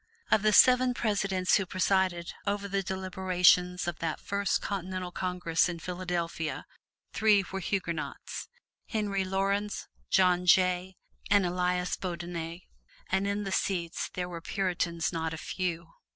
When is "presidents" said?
0.95-1.57